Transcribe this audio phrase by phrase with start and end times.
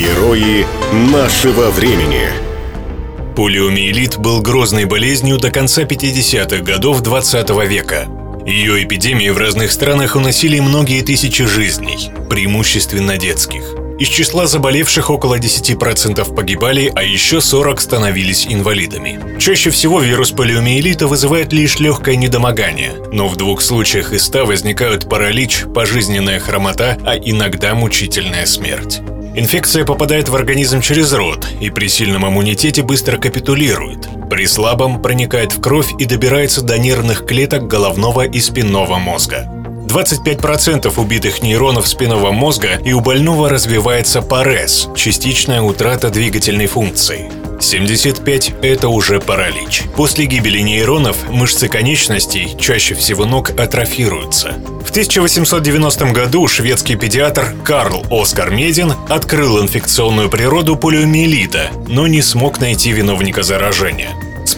[0.00, 2.22] Герои нашего времени.
[3.36, 8.08] Полиомиелит был грозной болезнью до конца 50-х годов 20 века.
[8.46, 13.74] Ее эпидемии в разных странах уносили многие тысячи жизней, преимущественно детских.
[13.98, 19.38] Из числа заболевших около 10% погибали, а еще 40 становились инвалидами.
[19.38, 25.10] Чаще всего вирус полиомиелита вызывает лишь легкое недомогание, но в двух случаях из ста возникают
[25.10, 29.02] паралич, пожизненная хромота, а иногда мучительная смерть.
[29.40, 34.06] Инфекция попадает в организм через рот и при сильном иммунитете быстро капитулирует.
[34.28, 39.48] При слабом проникает в кровь и добирается до нервных клеток головного и спинного мозга.
[39.86, 47.32] 25% убитых нейронов спинного мозга и у больного развивается парез– частичная утрата двигательной функции.
[47.60, 49.84] 75– это уже паралич.
[49.96, 54.54] После гибели нейронов мышцы конечностей, чаще всего ног, атрофируются.
[54.84, 62.60] В 1890 году шведский педиатр Карл Оскар Медин открыл инфекционную природу полиомиелита, но не смог
[62.60, 64.10] найти виновника заражения.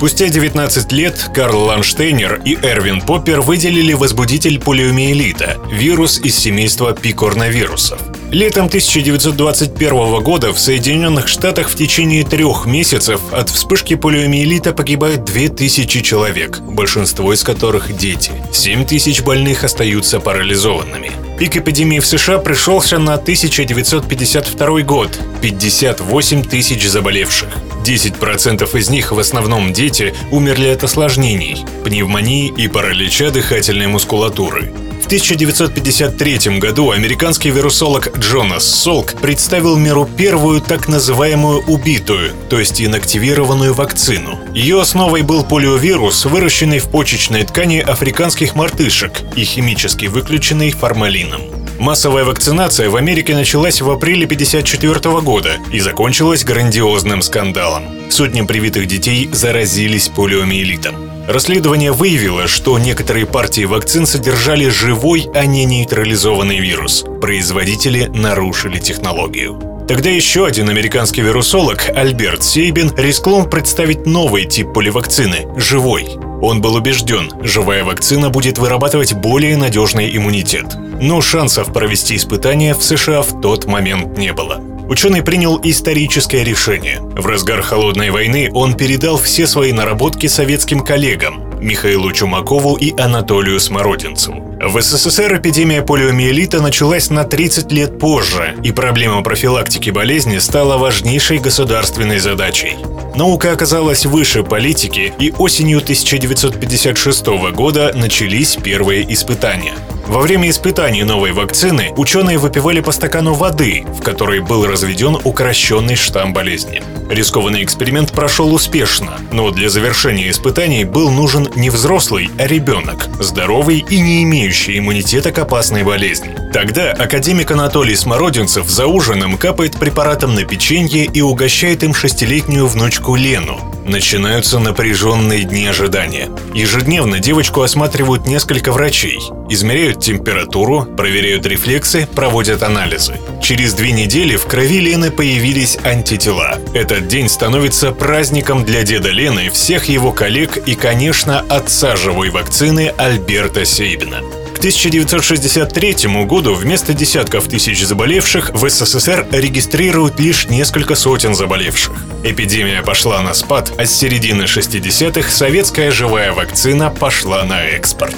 [0.00, 8.00] Спустя 19 лет Карл Ланштейнер и Эрвин Поппер выделили возбудитель полиомиелита– вирус из семейства пикорновирусов.
[8.30, 16.00] Летом 1921 года в Соединенных Штатах в течение трех месяцев от вспышки полиомиелита погибает 2000
[16.00, 18.32] человек, большинство из которых дети.
[18.52, 21.12] 7 тысяч больных остаются парализованными.
[21.38, 27.50] Пик эпидемии в США пришелся на 1952 год– 58 тысяч заболевших.
[27.84, 34.72] 10% из них, в основном дети, умерли от осложнений– пневмонии и паралича дыхательной мускулатуры.
[35.00, 42.80] В 1953 году американский вирусолог Джонас Солк представил миру первую так называемую убитую, то есть
[42.80, 44.38] инактивированную вакцину.
[44.54, 51.59] Ее основой был полиовирус, выращенный в почечной ткани африканских мартышек и химически выключенный формалином.
[51.80, 58.10] Массовая вакцинация в Америке началась в апреле 1954 года и закончилась грандиозным скандалом.
[58.10, 60.94] Сотни привитых детей заразились полиомиелитом.
[61.26, 67.02] Расследование выявило, что некоторые партии вакцин содержали живой, а не нейтрализованный вирус.
[67.22, 69.58] Производители нарушили технологию.
[69.88, 76.10] Тогда еще один американский вирусолог, Альберт Сейбин, рискнул представить новый тип поливакцины– живой.
[76.42, 80.74] Он был убежден, живая вакцина будет вырабатывать более надежный иммунитет.
[81.00, 84.60] Но шансов провести испытания в США в тот момент не было.
[84.88, 87.00] Ученый принял историческое решение.
[87.00, 93.60] В разгар холодной войны он передал все свои наработки советским коллегам Михаилу Чумакову и Анатолию
[93.60, 94.56] Смородинцеву.
[94.60, 101.38] В СССР эпидемия полиомиелита началась на 30 лет позже, и проблема профилактики болезни стала важнейшей
[101.38, 102.76] государственной задачей.
[103.14, 109.74] Наука оказалась выше политики, и осенью 1956 года начались первые испытания.
[110.06, 115.96] Во время испытаний новой вакцины ученые выпивали по стакану воды, в которой был разведен укращенный
[115.96, 116.82] штамм болезни.
[117.10, 123.84] Рискованный эксперимент прошел успешно, но для завершения испытаний был нужен не взрослый, а ребенок, здоровый
[123.90, 126.36] и не имеющий иммунитета к опасной болезни.
[126.52, 133.16] Тогда академик Анатолий Смородинцев за ужином капает препаратом на печенье и угощает им шестилетнюю внучку
[133.16, 133.60] Лену.
[133.84, 136.28] Начинаются напряженные дни ожидания.
[136.54, 139.18] Ежедневно девочку осматривают несколько врачей.
[139.48, 143.14] Измеряют температуру, проверяют рефлексы, проводят анализы.
[143.42, 146.58] Через две недели в крови Лены появились антитела.
[147.00, 152.92] Этот день становится праздником для деда Лены, всех его коллег и, конечно, отца живой вакцины
[152.98, 154.18] Альберта Сейбина.
[154.54, 161.94] К 1963 году вместо десятков тысяч заболевших в СССР регистрируют лишь несколько сотен заболевших.
[162.22, 168.16] Эпидемия пошла на спад, а с середины 60-х советская живая вакцина пошла на экспорт.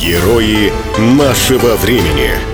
[0.00, 2.53] Герои нашего времени.